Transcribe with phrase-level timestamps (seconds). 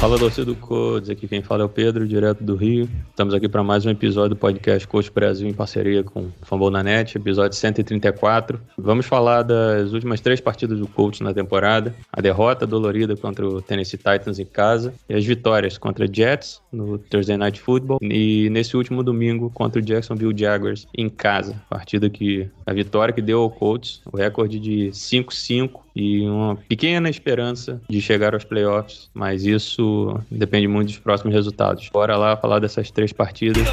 [0.00, 2.88] Fala torcida do Codes, aqui quem fala é o Pedro, direto do Rio.
[3.10, 7.58] Estamos aqui para mais um episódio do podcast Coach Brasil em parceria com Fambonanet, episódio
[7.58, 8.60] 134.
[8.78, 13.60] Vamos falar das últimas três partidas do Colts na temporada, a derrota dolorida contra o
[13.60, 18.76] Tennessee Titans em casa e as vitórias contra Jets no Thursday Night Football e nesse
[18.76, 21.60] último domingo contra o Jacksonville Jaguars em casa.
[21.68, 27.08] Partida que a vitória que deu ao Colts, o recorde de 5-5 e uma pequena
[27.08, 31.88] esperança de chegar aos playoffs, mas isso depende muito dos próximos resultados.
[31.92, 33.66] Bora lá falar dessas três partidas.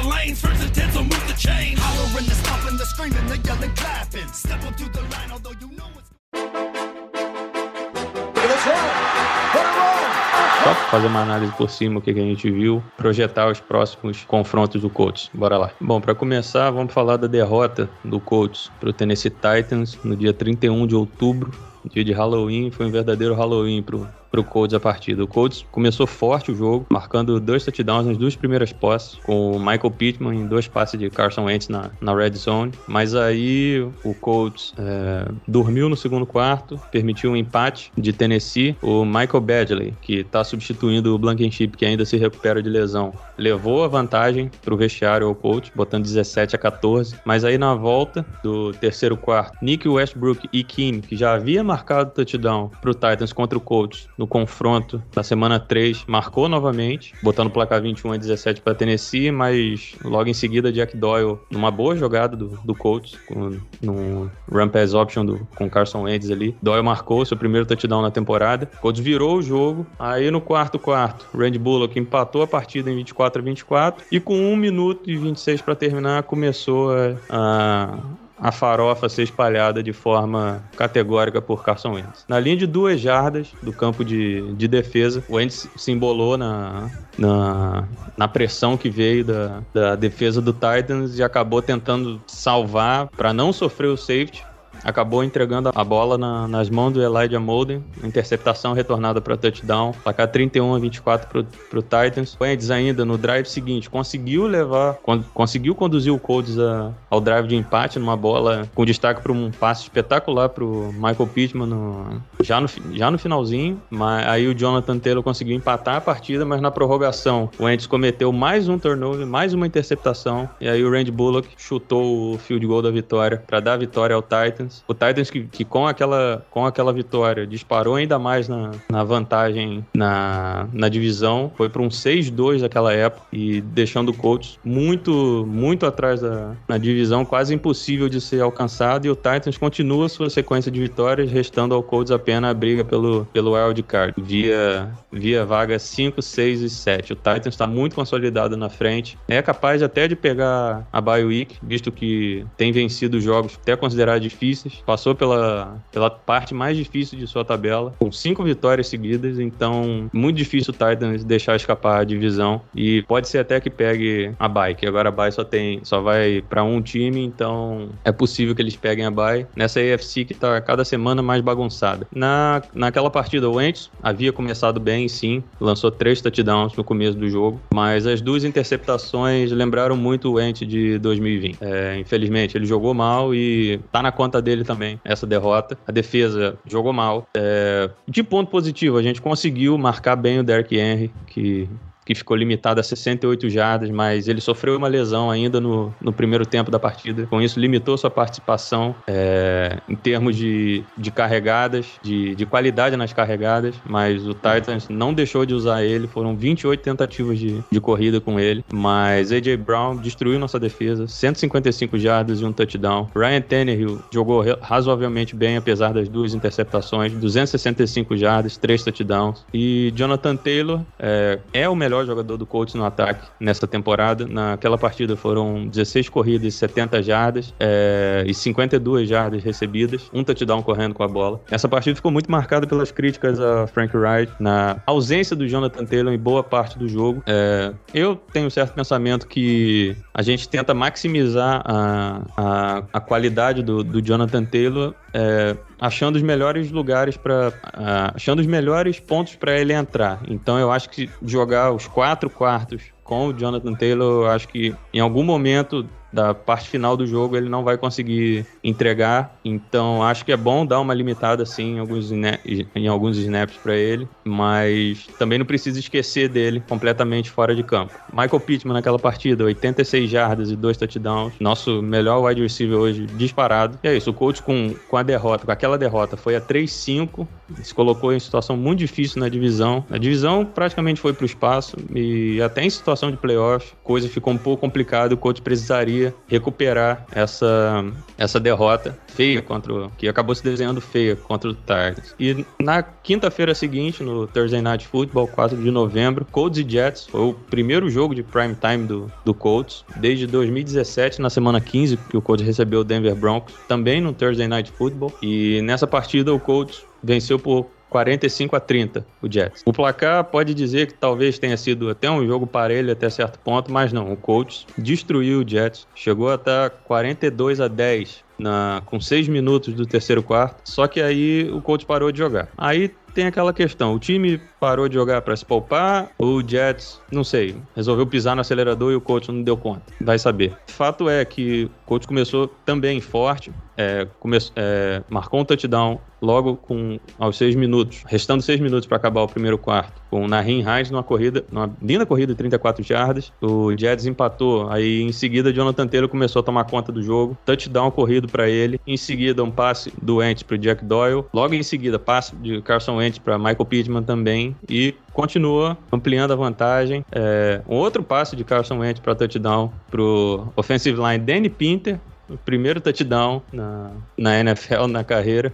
[10.66, 14.24] Só fazer uma análise por cima o que que a gente viu, projetar os próximos
[14.24, 15.30] confrontos do Colts.
[15.32, 15.70] Bora lá.
[15.80, 20.84] Bom, para começar, vamos falar da derrota do Colts pro Tennessee Titans no dia 31
[20.88, 21.52] de outubro,
[21.90, 25.22] dia de Halloween, foi um verdadeiro Halloween pro pro Colts a partida.
[25.22, 29.58] O Colts começou forte o jogo, marcando dois touchdowns nas duas primeiras posses, com o
[29.58, 32.72] Michael Pittman em dois passes de Carson Wentz na, na red zone.
[32.86, 38.76] Mas aí o Colts é, dormiu no segundo quarto, permitiu um empate de Tennessee.
[38.82, 43.84] O Michael Badgley, que está substituindo o Blankenship, que ainda se recupera de lesão, levou
[43.84, 47.16] a vantagem para o vestiário ao Colts, botando 17 a 14.
[47.24, 52.10] Mas aí na volta do terceiro quarto, Nick Westbrook e Keane, que já havia marcado
[52.10, 57.48] touchdown para o Titans contra o Colts no confronto da semana 3, marcou novamente, botando
[57.48, 61.96] o placar 21 a 17 para Tennessee, mas logo em seguida Jack Doyle, numa boa
[61.96, 66.82] jogada do, do Colts, com, no run pass option do, com Carson Wentz ali, Doyle
[66.82, 71.58] marcou seu primeiro touchdown na temporada, Colts virou o jogo, aí no quarto quarto, Randy
[71.58, 75.74] Bullock empatou a partida em 24 a 24 e com 1 minuto e 26 para
[75.74, 77.98] terminar começou a, a
[78.38, 82.24] a farofa ser espalhada de forma categórica por Carson Wentz.
[82.28, 86.90] Na linha de duas jardas do campo de, de defesa, o Wentz se embolou na,
[87.18, 93.32] na, na pressão que veio da, da defesa do Titans e acabou tentando salvar para
[93.32, 94.44] não sofrer o safety
[94.86, 100.28] acabou entregando a bola na, nas mãos do Elijah Molden, interceptação retornada para touchdown, placar
[100.28, 102.36] 31 a 24 para o Titans.
[102.38, 103.90] O Ends ainda no drive seguinte.
[103.90, 108.84] Conseguiu levar, con conseguiu conduzir o Colts a, ao drive de empate numa bola com
[108.84, 113.80] destaque para um passe espetacular para o Michael Pittman no, já, no, já no finalzinho,
[113.90, 118.32] mas aí o Jonathan Taylor conseguiu empatar a partida, mas na prorrogação o Ends cometeu
[118.32, 120.48] mais um turnover, mais uma interceptação.
[120.60, 124.14] E aí o Randy Bullock chutou o field goal da vitória para dar a vitória
[124.14, 124.75] ao Titans.
[124.86, 129.84] O Titans que, que, com, aquela, com aquela vitória disparou ainda mais na, na vantagem
[129.94, 131.52] na, na divisão.
[131.56, 136.78] Foi para um 6-2 naquela época e deixando o Colts muito, muito atrás da na
[136.78, 139.06] divisão, quase impossível de ser alcançado.
[139.06, 143.26] E o Titans continua sua sequência de vitórias, restando ao Colts apenas a briga pelo,
[143.32, 147.12] pelo wild card, via, via vaga 5, 6 e 7.
[147.12, 149.18] O Titans está muito consolidado na frente.
[149.28, 154.22] É capaz até de pegar a bye week, visto que tem vencido jogos até considerados
[154.22, 160.08] difíceis passou pela, pela parte mais difícil de sua tabela, com cinco vitórias seguidas, então
[160.12, 164.74] muito difícil o Titans deixar escapar a divisão e pode ser até que pegue a
[164.74, 168.62] que agora a bye só tem, só vai para um time, então é possível que
[168.62, 172.06] eles peguem a bye nessa AFC que tá cada semana mais bagunçada.
[172.14, 177.28] Na, naquela partida, o Wentz havia começado bem, sim, lançou três touchdowns no começo do
[177.28, 181.58] jogo, mas as duas interceptações lembraram muito o Wentz de 2020.
[181.60, 185.78] É, infelizmente, ele jogou mal e tá na conta dele também essa derrota.
[185.86, 187.26] A defesa jogou mal.
[187.34, 191.68] É, de ponto positivo, a gente conseguiu marcar bem o Derrick Henry, que
[192.06, 196.46] que ficou limitado a 68 jardas, mas ele sofreu uma lesão ainda no, no primeiro
[196.46, 197.26] tempo da partida.
[197.26, 203.12] Com isso, limitou sua participação é, em termos de, de carregadas, de, de qualidade nas
[203.12, 206.06] carregadas, mas o Titans não deixou de usar ele.
[206.06, 209.56] Foram 28 tentativas de, de corrida com ele, mas A.J.
[209.56, 213.08] Brown destruiu nossa defesa, 155 jardas e um touchdown.
[213.16, 219.44] Ryan Tannehill jogou razoavelmente bem, apesar das duas interceptações, 265 jardas, três touchdowns.
[219.52, 224.26] E Jonathan Taylor é, é o melhor melhor jogador do Colts no ataque nessa temporada.
[224.26, 230.94] Naquela partida foram 16 corridas, 70 jardas é, e 52 jardas recebidas, um touchdown correndo
[230.94, 231.40] com a bola.
[231.50, 236.12] Essa partida ficou muito marcada pelas críticas a Frank Wright na ausência do Jonathan Taylor
[236.12, 237.22] em boa parte do jogo.
[237.26, 243.62] É, eu tenho um certo pensamento que a gente tenta maximizar a, a, a qualidade
[243.62, 249.34] do, do Jonathan Taylor é, achando os melhores lugares para, uh, achando os melhores pontos
[249.36, 250.20] para ele entrar.
[250.28, 254.74] Então eu acho que jogar os quatro quartos com o Jonathan Taylor, eu acho que
[254.92, 259.38] em algum momento da parte final do jogo ele não vai conseguir entregar.
[259.44, 263.76] Então acho que é bom dar uma limitada assim em alguns, em alguns snaps para
[263.76, 267.92] ele, mas também não precisa esquecer dele completamente fora de campo.
[268.10, 273.78] Michael Pittman naquela partida, 86 jardas e dois touchdowns, nosso melhor wide receiver hoje disparado.
[273.84, 277.28] E é isso, o coach com, com a derrota, com aquela derrota foi a 3-5,
[277.62, 279.84] se colocou em situação muito difícil na divisão.
[279.90, 284.32] A divisão praticamente foi para o espaço e até em situação de playoff, coisa ficou
[284.32, 287.84] um pouco complicada, o coach precisaria recuperar essa,
[288.18, 292.14] essa derrota feia contra o, que acabou se desenhando feia contra o Titans.
[292.18, 297.20] E na quinta-feira seguinte, no Thursday Night Football, 4 de novembro, Colts e Jets foi
[297.20, 302.16] o primeiro jogo de prime time do, do Colts desde 2017, na semana 15, que
[302.16, 305.12] o Colts recebeu o Denver Broncos, também no Thursday Night Football.
[305.22, 309.62] E nessa partida o Colts venceu por 45 a 30 o Jets.
[309.64, 313.72] O placar pode dizer que talvez tenha sido até um jogo parelho até certo ponto,
[313.72, 314.12] mas não.
[314.12, 319.86] O Colts destruiu o Jets, chegou até 42 a 10 na, com 6 minutos do
[319.86, 320.60] terceiro quarto.
[320.64, 322.48] Só que aí o Colts parou de jogar.
[322.58, 327.00] Aí tem aquela questão: o time parou de jogar para se poupar, ou o Jets,
[327.10, 329.82] não sei, resolveu pisar no acelerador e o coach não deu conta.
[330.00, 330.54] Vai saber.
[330.66, 336.56] Fato é que o coach começou também forte, é, come, é, marcou um touchdown logo
[336.56, 340.62] com aos seis minutos, restando seis minutos para acabar o primeiro quarto, com o Nahin
[340.62, 343.32] Hines numa corrida, numa linda corrida de 34 jardas.
[343.40, 347.90] O Jets empatou, aí em seguida Jonathan Taylor começou a tomar conta do jogo, touchdown
[347.90, 352.34] corrido para ele, em seguida um passe doente para Jack Doyle, logo em seguida passe
[352.36, 357.04] de Carson Wentz para Michael Pittman também e continua ampliando a vantagem.
[357.12, 361.98] É, um outro passe de Carson Wentz para touchdown para o offensive line Danny Pinter,
[362.28, 365.52] o primeiro touchdown na, na NFL na carreira.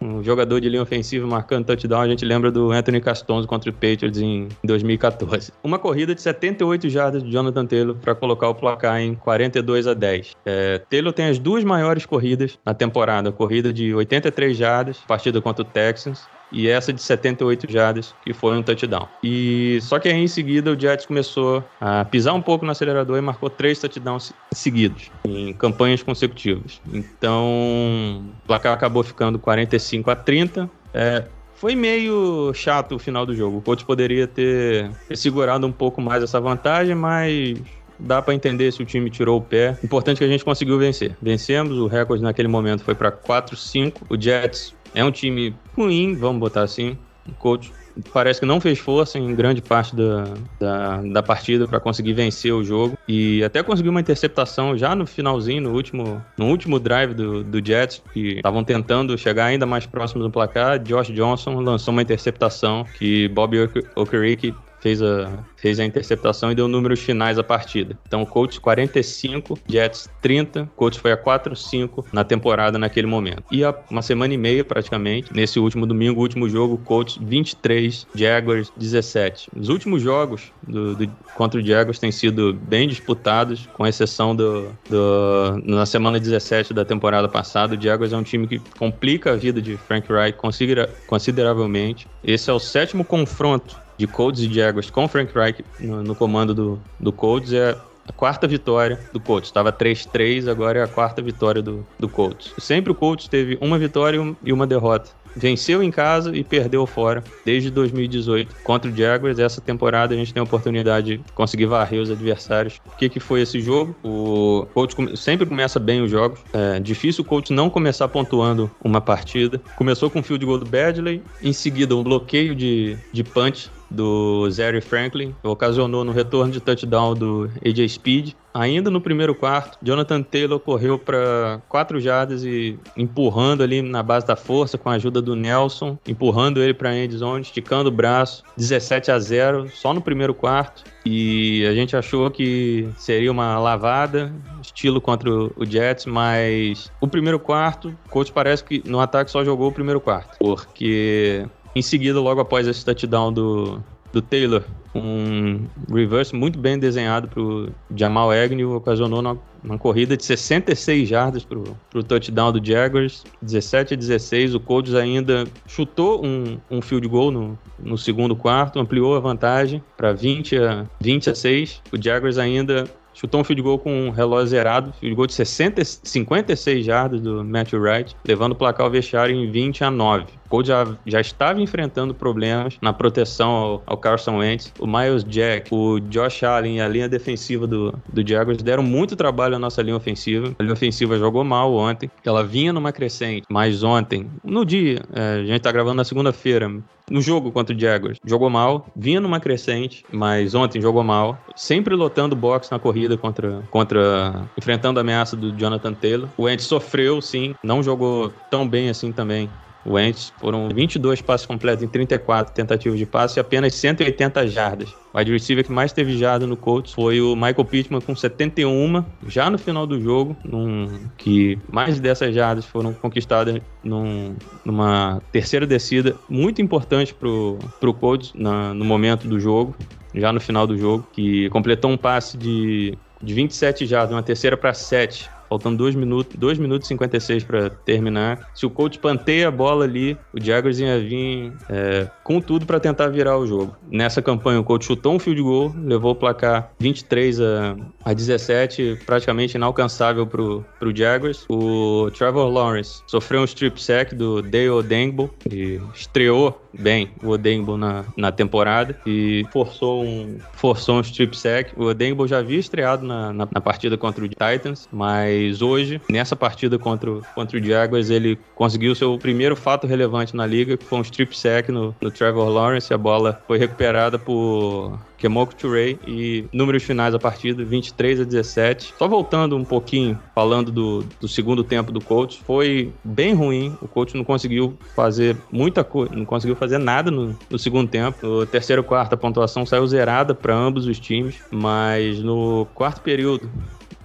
[0.00, 3.72] Um jogador de linha ofensiva marcando touchdown, a gente lembra do Anthony Castonzo contra o
[3.72, 5.52] Patriots em 2014.
[5.62, 9.94] Uma corrida de 78 jardas de Jonathan Taylor para colocar o placar em 42 a
[9.94, 10.36] 10.
[10.46, 15.40] É, Taylor tem as duas maiores corridas na temporada, a corrida de 83 jardas, partida
[15.40, 19.08] contra o Texans, e essa de 78 jardas, que foi um touchdown.
[19.22, 23.18] E só que aí em seguida o Jets começou a pisar um pouco no acelerador
[23.18, 26.80] e marcou três touchdowns seguidos em campanhas consecutivas.
[26.92, 30.70] Então, o placar acabou ficando 45 a 30.
[30.94, 31.24] É,
[31.54, 33.58] foi meio chato o final do jogo.
[33.58, 37.58] O coach poderia ter, segurado um pouco mais essa vantagem, mas
[37.98, 39.76] dá para entender se o time tirou o pé.
[39.82, 41.16] Importante que a gente conseguiu vencer.
[41.20, 44.02] Vencemos, o recorde naquele momento foi para 4-5.
[44.08, 46.96] O Jets é um time ruim, vamos botar assim.
[47.26, 47.72] O coach
[48.12, 50.24] parece que não fez força em grande parte da,
[50.58, 52.96] da, da partida para conseguir vencer o jogo.
[53.06, 57.64] E até conseguiu uma interceptação já no finalzinho, no último, no último drive do, do
[57.64, 60.78] Jets, que estavam tentando chegar ainda mais próximos do placar.
[60.78, 63.56] Josh Johnson lançou uma interceptação que Bob
[63.96, 67.98] Okereke fez a, fez a interceptação e deu números finais à partida.
[68.06, 73.42] Então, Colts 45, Jets 30, Colts foi a 4-5 na temporada naquele momento.
[73.50, 78.72] E há uma semana e meia, praticamente, nesse último domingo, último jogo, Colts 23, Jaguars
[78.76, 79.50] 17.
[79.56, 84.70] Os últimos jogos do, do, contra o Jaguars têm sido bem disputados, com exceção do,
[84.88, 87.74] do, na semana 17 da temporada passada.
[87.74, 92.06] O Jaguars é um time que complica a vida de Frank Reich considera consideravelmente.
[92.22, 96.54] Esse é o sétimo confronto de Colts e Jaguars com Frank Reich no, no comando
[96.54, 97.76] do, do Colts é
[98.08, 99.50] a quarta vitória do Colts.
[99.50, 102.54] Estava 3-3, agora é a quarta vitória do, do Colts.
[102.58, 107.22] Sempre o Colts teve uma vitória e uma derrota venceu em casa e perdeu fora
[107.44, 109.38] desde 2018 contra o Jaguars.
[109.38, 112.80] Essa temporada a gente tem a oportunidade de conseguir varrer os adversários.
[112.86, 113.94] O que, que foi esse jogo?
[114.02, 116.40] O coach sempre começa bem os jogos.
[116.52, 119.60] É difícil o coach não começar pontuando uma partida.
[119.76, 124.48] Começou com o field goal do Badley, em seguida um bloqueio de, de punch do
[124.50, 128.34] Zary Franklin, ocasionou no retorno de touchdown do AJ Speed.
[128.52, 134.26] Ainda no primeiro quarto, Jonathan Taylor correu para quatro jardas e empurrando ali na base
[134.26, 137.92] da força com a ajuda do Nelson, empurrando ele para a end zone, esticando o
[137.92, 140.82] braço, 17 a 0 só no primeiro quarto.
[141.04, 147.38] E a gente achou que seria uma lavada, estilo contra o Jets, mas o primeiro
[147.38, 152.20] quarto, o coach parece que no ataque só jogou o primeiro quarto, porque em seguida,
[152.20, 153.82] logo após esse touchdown do,
[154.12, 160.16] do Taylor, um reverse muito bem desenhado para o Jamal Agnew, ocasionou uma, uma, corrida
[160.16, 164.54] de 66 jardas para o touchdown do Jaguars, 17 a 16.
[164.54, 169.82] O Colts ainda chutou um, um field goal no, no segundo quarto, ampliou a vantagem
[169.96, 171.82] para 20 a, 20 a 6.
[171.92, 175.84] O Jaguars ainda chutou um field goal com um relógio zerado, field goal de 60,
[175.84, 180.37] 56 jardas do Matthew Wright, levando o placar ao vestiário em 20 a 9.
[180.48, 184.72] O Colts já, já estava enfrentando problemas na proteção ao, ao, Carson Wentz.
[184.78, 189.14] O Miles Jack, o Josh Allen e a linha defensiva do, do Jaguars deram muito
[189.14, 190.54] trabalho à nossa linha ofensiva.
[190.58, 192.10] A linha ofensiva jogou mal ontem.
[192.24, 196.70] Ela vinha numa crescente, mas ontem, no dia, é, a gente tá gravando na segunda-feira,
[197.10, 201.94] no jogo contra o Jaguars, jogou mal, vinha numa crescente, mas ontem jogou mal, sempre
[201.94, 206.28] lotando box na corrida contra, contra enfrentando a ameaça do Jonathan Taylor.
[206.36, 209.48] O Wentz sofreu, sim, não jogou tão bem assim também
[209.88, 210.32] Wentz.
[210.38, 214.94] Foram 22 passes completos em 34 tentativas de passe e apenas 180 jardas.
[215.12, 219.04] O wide receiver que mais teve jarda no Colts foi o Michael Pittman com 71,
[219.26, 225.66] já no final do jogo, num, que mais dessas jardas foram conquistadas num, numa terceira
[225.66, 229.74] descida muito importante pro, pro Colts na, no momento do jogo,
[230.14, 234.56] já no final do jogo, que completou um passe de, de 27 jardas, uma terceira
[234.56, 238.50] para 7 faltando 2 minutos, 2 minutos e 56 para terminar.
[238.54, 242.78] Se o coach panteia a bola ali, o Jaguars ia vir é, com tudo para
[242.78, 243.76] tentar virar o jogo.
[243.90, 248.98] Nessa campanha, o coach chutou um field goal, levou o placar 23 a, a 17,
[249.06, 251.44] praticamente inalcançável para o Jaguars.
[251.48, 257.76] O Trevor Lawrence sofreu um strip sack do Dale Odengbo, e estreou bem o Odengbo
[257.76, 261.72] na, na temporada e forçou um, forçou um strip sack.
[261.76, 266.36] O Odengbo já havia estreado na, na, na partida contra o Titans, mas hoje, nessa
[266.36, 270.84] partida contra o, contra o Jaguars, ele conseguiu seu primeiro fato relevante na liga, que
[270.84, 272.92] foi um strip sack no, no Trevor Lawrence.
[272.92, 278.94] A bola foi recuperada por Kemoko Touré e números finais da partida, 23 a 17.
[278.96, 283.76] Só voltando um pouquinho, falando do, do segundo tempo do coach, foi bem ruim.
[283.82, 288.26] O coach não conseguiu fazer muita coisa, não conseguiu fazer nada no, no segundo tempo.
[288.26, 293.50] No terceiro quarto, a pontuação saiu zerada para ambos os times, mas no quarto período,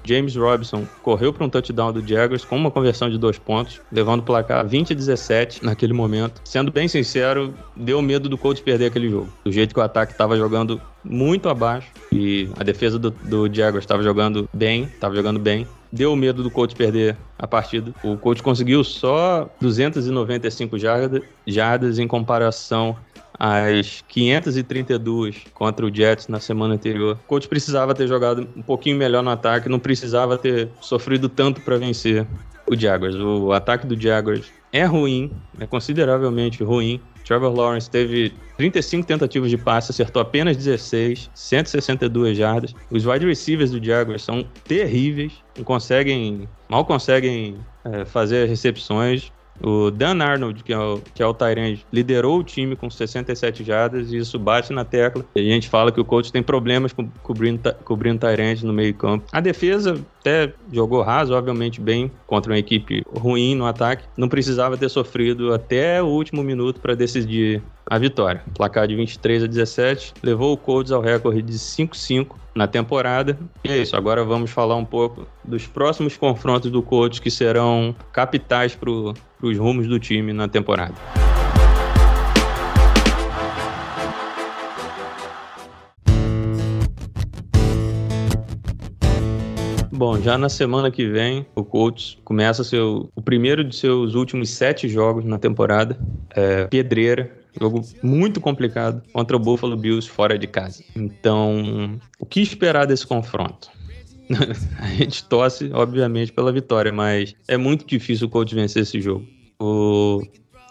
[0.04, 4.20] James Robinson correu para um touchdown do Jaguars com uma conversão de dois pontos, levando
[4.20, 6.42] o placar 20 a 17 naquele momento.
[6.44, 9.30] Sendo bem sincero, deu medo do Colts perder aquele jogo.
[9.44, 13.84] Do jeito que o ataque estava jogando muito abaixo e a defesa do, do Jaguars
[13.84, 15.68] estava jogando bem, estava jogando bem.
[15.92, 17.94] Deu medo do Colts perder a partida.
[18.04, 22.96] O Colts conseguiu só 295 jardas, jardas em comparação
[23.40, 27.18] as 532 contra o Jets na semana anterior.
[27.24, 31.62] O coach precisava ter jogado um pouquinho melhor no ataque, não precisava ter sofrido tanto
[31.62, 32.28] para vencer
[32.68, 33.16] o Jaguars.
[33.16, 37.00] O ataque do Jaguars é ruim, é consideravelmente ruim.
[37.26, 42.76] Trevor Lawrence teve 35 tentativas de passe, acertou apenas 16, 162 jardas.
[42.92, 49.32] Os wide receivers do Jaguars são terríveis, não conseguem, mal conseguem é, fazer recepções.
[49.62, 53.64] O Dan Arnold, que é o, que é o Tyrande, liderou o time com 67
[53.64, 55.26] jardas e isso bate na tecla.
[55.36, 59.26] A gente fala que o coach tem problemas com, cobrindo, cobrindo Tyrande no meio campo.
[59.32, 64.06] A defesa até jogou razoavelmente bem contra uma equipe ruim no ataque.
[64.18, 68.42] Não precisava ter sofrido até o último minuto para decidir a vitória.
[68.56, 73.38] Placar de 23 a 17 levou o Colts ao recorde de 5-5 na temporada.
[73.66, 77.94] E é isso, agora vamos falar um pouco dos próximos confrontos do Colts que serão
[78.14, 80.94] capitais para os rumos do time na temporada.
[90.04, 94.50] Bom, já na semana que vem, o Colts começa seu, o primeiro de seus últimos
[94.50, 95.98] sete jogos na temporada.
[96.36, 100.84] É, pedreira, jogo muito complicado contra o Buffalo Bills fora de casa.
[100.94, 103.72] Então, o que esperar desse confronto?
[104.78, 109.26] a gente torce, obviamente, pela vitória, mas é muito difícil o Colts vencer esse jogo.
[109.58, 110.22] O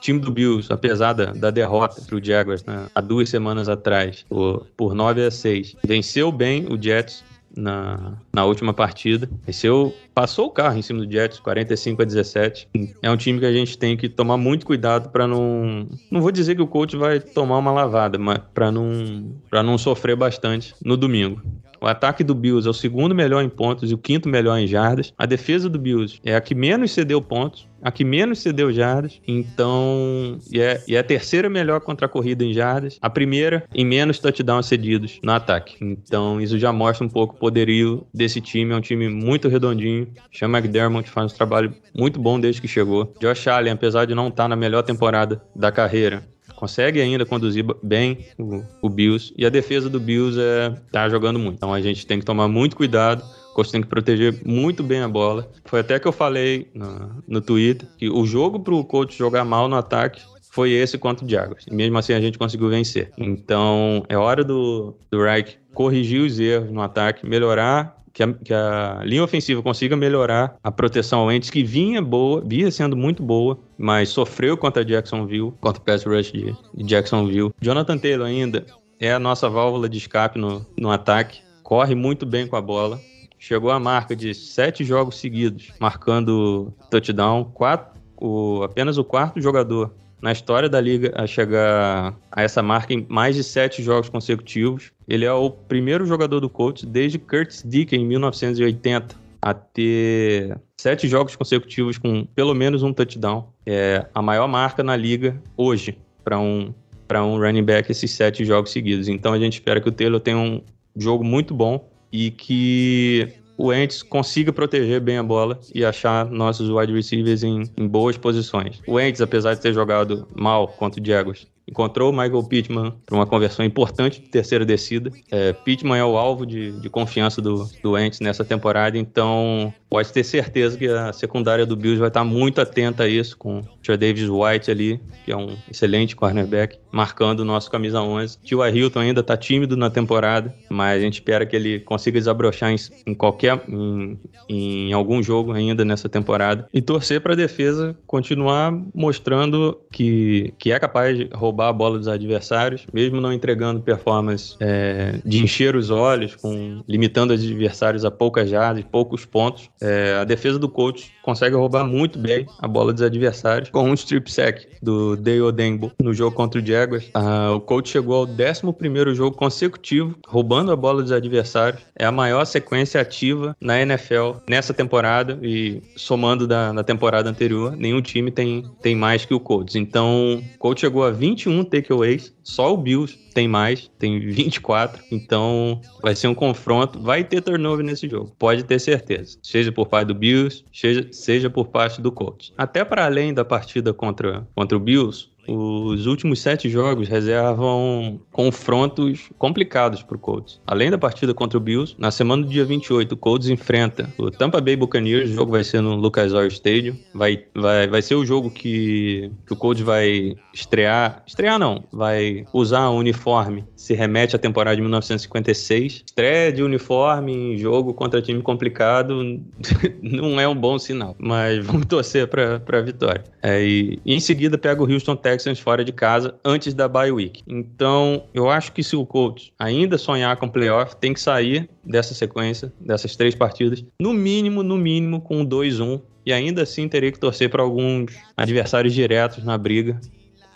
[0.03, 4.27] time do Bills, apesar da, da derrota para o Jaguars né, há duas semanas atrás,
[4.29, 7.25] por, por 9 a 6, venceu bem o Jets
[7.56, 9.28] na, na última partida.
[9.44, 12.68] Venceu, passou o carro em cima do Jets, 45 a 17.
[13.02, 15.87] É um time que a gente tem que tomar muito cuidado para não.
[16.11, 20.16] Não vou dizer que o coach vai tomar uma lavada, mas para não, não sofrer
[20.16, 21.40] bastante no domingo.
[21.83, 24.69] O ataque do Bills é o segundo melhor em pontos e o quinto melhor em
[24.69, 25.12] jardas.
[25.19, 29.21] A defesa do Bills é a que menos cedeu pontos, a que menos cedeu jardas.
[29.27, 32.99] Então, e é, e é a terceira melhor contra a corrida em jardas.
[33.03, 35.75] A primeira em menos touchdowns cedidos no ataque.
[35.81, 38.73] Então, isso já mostra um pouco o poderio desse time.
[38.73, 40.07] É um time muito redondinho.
[40.31, 43.12] Chama McDermott faz um trabalho muito bom desde que chegou.
[43.21, 46.23] Josh Allen, apesar de não estar na melhor temporada da carreira,
[46.62, 49.35] consegue ainda conduzir bem o, o Bills.
[49.37, 51.57] E a defesa do Bills é, tá jogando muito.
[51.57, 53.21] Então a gente tem que tomar muito cuidado.
[53.50, 55.50] O coach tem que proteger muito bem a bola.
[55.64, 59.45] Foi até que eu falei no, no Twitter que o jogo para o coach jogar
[59.45, 61.66] mal no ataque foi esse contra o Jaguars.
[61.69, 63.11] E mesmo assim a gente conseguiu vencer.
[63.19, 68.52] Então é hora do, do Reich corrigir os erros no ataque, melhorar que a, que
[68.52, 73.23] a linha ofensiva consiga melhorar a proteção ao Entes, que vinha boa, vinha sendo muito
[73.23, 76.54] boa, mas sofreu contra Jacksonville, contra o pass rush de,
[76.85, 77.50] Jacksonville.
[77.61, 78.66] Jonathan Taylor ainda
[79.00, 83.00] é a nossa válvula de escape no, no ataque, corre muito bem com a bola,
[83.38, 89.92] chegou à marca de sete jogos seguidos, marcando touchdown, quatro, o, apenas o quarto jogador
[90.23, 94.93] na história da liga a chegar a essa marca em mais de sete jogos consecutivos.
[95.09, 101.09] Ele é o primeiro jogador do Colts desde Curtis Dick em 1980 a ter sete
[101.09, 103.52] jogos consecutivos com pelo menos um touchdown.
[103.67, 106.73] É a maior marca na liga hoje para um
[107.09, 109.09] para um running back esses sete jogos seguidos.
[109.09, 110.62] Então a gente espera que o Taylor tenha um
[110.97, 116.68] jogo muito bom e que o Ents consiga proteger bem a bola e achar nossos
[116.68, 118.80] wide receivers em, em boas posições.
[118.87, 123.14] O Ents, apesar de ter jogado mal contra o Jaguars, encontrou o Michael Pittman para
[123.14, 125.11] uma conversão importante de terceira descida.
[125.30, 130.11] É, Pittman é o alvo de, de confiança do, do Ents nessa temporada, então pode
[130.11, 133.97] ter certeza que a secundária do Bills vai estar muito atenta a isso, com o
[133.99, 138.39] Davis White ali, que é um excelente cornerback, marcando o nosso camisa 11.
[138.43, 142.71] Tio Hilton ainda está tímido na temporada, mas a gente espera que ele consiga desabrochar
[142.71, 144.19] em, em qualquer, em,
[144.49, 146.67] em, algum jogo ainda nessa temporada.
[146.73, 151.99] E torcer para a defesa continuar mostrando que, que é capaz de roubar a bola
[151.99, 158.07] dos adversários, mesmo não entregando performance é, de encher os olhos, com, limitando os adversários
[158.07, 159.69] a poucas jardas, poucos pontos.
[159.83, 163.95] É, a defesa do coach consegue roubar muito bem a bola dos adversários com um
[163.95, 167.11] strip sack do Dale Odenbo no jogo contra o Jaguars.
[167.15, 171.83] Ah, o coach chegou ao 11 jogo consecutivo roubando a bola dos adversários.
[171.99, 177.77] É a maior sequência ativa na NFL nessa temporada e somando da, na temporada anterior,
[177.77, 179.75] nenhum time tem, tem mais que o Colts.
[179.75, 185.03] Então, o coach chegou a 21 takeaways, só o Bills tem mais, tem 24.
[185.11, 187.01] Então vai ser um confronto.
[187.01, 189.39] Vai ter turnover nesse jogo, pode ter certeza.
[189.43, 192.53] Seja por parte do Bills, seja, seja por parte do Colts.
[192.57, 199.31] Até para além da partida contra, contra o Bills, os últimos sete jogos reservam confrontos
[199.39, 200.61] complicados para o Colts.
[200.67, 204.31] Além da partida contra o Bills, na semana do dia 28, o Colts enfrenta o
[204.31, 205.31] Tampa Bay Buccaneers.
[205.31, 206.97] O jogo vai ser no Lucas Oil Stadium.
[207.13, 211.23] Vai, vai, vai ser o jogo que, que o Colts vai estrear.
[211.26, 213.65] Estrear não, vai usar o uniforme.
[213.75, 216.05] Se remete à temporada de 1956.
[216.07, 219.41] Estreia de uniforme em jogo contra time complicado
[220.00, 221.17] não é um bom sinal.
[221.19, 223.25] Mas vamos torcer para a vitória.
[223.43, 227.10] É, e, em seguida pega o Houston Texans Texans fora de casa antes da bye
[227.10, 227.42] week.
[227.47, 232.12] Então, eu acho que se o Colts ainda sonhar com playoff, tem que sair dessa
[232.14, 236.00] sequência, dessas três partidas, no mínimo, no mínimo, com 2-1.
[236.25, 239.99] E ainda assim teria que torcer para alguns adversários diretos na briga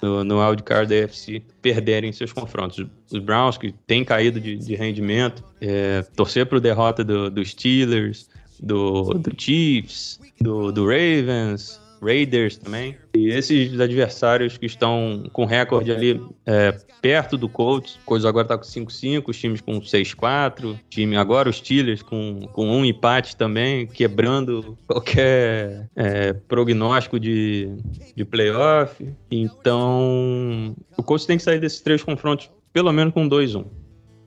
[0.00, 2.86] no, no wildcard da AFC perderem seus confrontos.
[3.10, 7.44] Os Browns, que têm caído de, de rendimento, é, torcer para o derrota dos do
[7.44, 8.28] Steelers,
[8.60, 12.96] do, do Chiefs, do, do Ravens, Raiders também.
[13.14, 18.59] E esses adversários que estão com recorde ali é, perto do Colts, Colts agora está
[18.59, 23.87] com 5-5, os times com 6-4, time agora os Steelers com, com um empate também,
[23.87, 27.70] quebrando qualquer é, prognóstico de,
[28.14, 29.06] de playoff.
[29.30, 33.64] Então, o Colts tem que sair desses três confrontos pelo menos com 2-1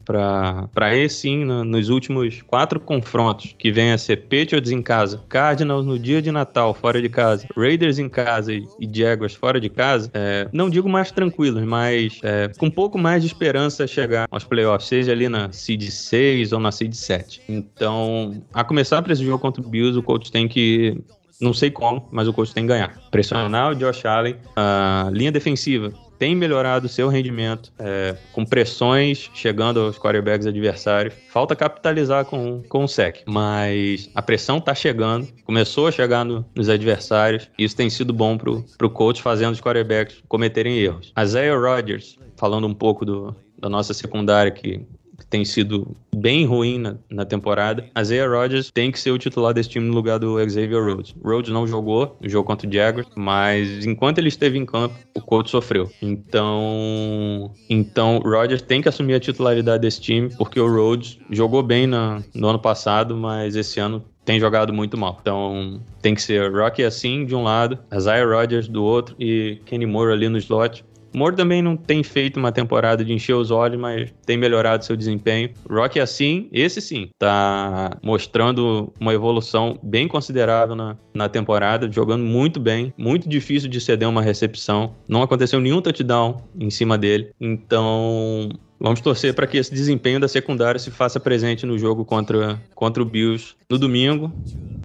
[0.09, 5.21] para esse sim, no, nos últimos quatro confrontos, que vem a ser Patriots em casa,
[5.29, 9.59] Cardinals no dia de Natal fora de casa, Raiders em casa e, e Jaguars fora
[9.59, 13.85] de casa, é, não digo mais tranquilos, mas é, com um pouco mais de esperança
[13.85, 17.43] chegar aos playoffs, seja ali na seed 6 ou na seed 7.
[17.47, 20.97] Então, a começar para esse jogo contra o Bills, o coach tem que
[21.39, 22.99] não sei como, mas o coach tem que ganhar.
[23.11, 29.79] Pressionar o Josh Allen, a linha defensiva tem melhorado seu rendimento, é, com pressões chegando
[29.79, 31.13] aos quarterbacks adversários.
[31.29, 36.45] Falta capitalizar com, com o sec, mas a pressão está chegando, começou a chegar no,
[36.53, 41.13] nos adversários, e isso tem sido bom pro, pro coach fazendo os quarterbacks cometerem erros.
[41.17, 44.85] Isaiah Rodgers, falando um pouco do, da nossa secundária que
[45.29, 47.85] tem sido bem ruim na, na temporada.
[47.97, 51.15] Isaiah Rodgers tem que ser o titular desse time no lugar do Xavier Rhodes.
[51.23, 55.21] Rhodes não jogou no jogo contra o Jaguars, mas enquanto ele esteve em campo, o
[55.21, 55.89] Colts sofreu.
[56.01, 61.87] Então, então Rodgers tem que assumir a titularidade desse time, porque o Rhodes jogou bem
[61.87, 65.17] na, no ano passado, mas esse ano tem jogado muito mal.
[65.19, 69.87] Então tem que ser Rocky assim de um lado, Isaiah Rodgers do outro e Kenny
[69.87, 73.79] Moore ali no slot Moore também não tem feito uma temporada de encher os olhos,
[73.79, 75.49] mas tem melhorado seu desempenho.
[75.69, 82.59] Rock assim, esse sim, tá mostrando uma evolução bem considerável na, na temporada, jogando muito
[82.59, 84.95] bem, muito difícil de ceder uma recepção.
[85.07, 87.31] Não aconteceu nenhum touchdown em cima dele.
[87.39, 88.49] Então,
[88.81, 93.03] Vamos torcer para que esse desempenho da secundária se faça presente no jogo contra, contra
[93.03, 94.31] o Bills no domingo.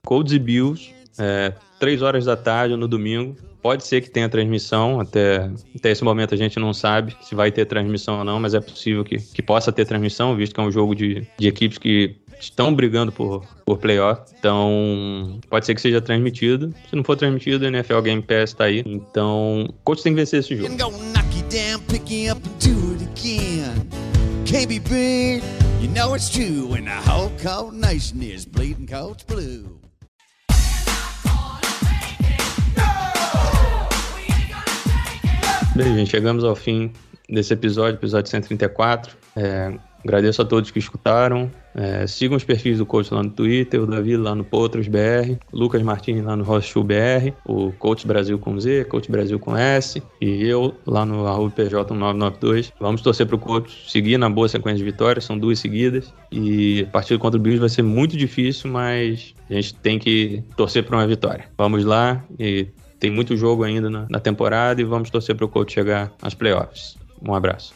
[0.04, 3.36] Colts e Bills, é, 3 horas da tarde no domingo.
[3.64, 7.50] Pode ser que tenha transmissão, até, até esse momento a gente não sabe se vai
[7.50, 10.62] ter transmissão ou não, mas é possível que, que possa ter transmissão, visto que é
[10.62, 14.20] um jogo de, de equipes que estão brigando por, por playoff.
[14.38, 16.74] Então, pode ser que seja transmitido.
[16.90, 18.82] Se não for transmitido, o NFL Game Pass está aí.
[18.84, 20.68] Então, o coach tem que vencer esse jogo.
[35.74, 36.92] Bem, gente, chegamos ao fim
[37.28, 39.16] desse episódio, episódio 134.
[39.36, 41.50] É, Agradeço a todos que escutaram.
[41.74, 45.36] É, sigam os perfis do coach lá no Twitter, o Davi lá no Potros BR,
[45.50, 50.02] Lucas Martins lá no Rochu BR, o Coach Brasil com Z, Coach Brasil com S,
[50.20, 52.70] e eu lá no PJ1992.
[52.78, 56.12] Vamos torcer para o coach seguir na boa sequência de vitórias, são duas seguidas.
[56.30, 60.44] E a partida contra o Bills vai ser muito difícil, mas a gente tem que
[60.54, 61.46] torcer para uma vitória.
[61.56, 62.68] Vamos lá e
[63.04, 66.32] tem muito jogo ainda na, na temporada e vamos torcer para o coach chegar às
[66.32, 66.96] playoffs.
[67.20, 67.74] Um abraço.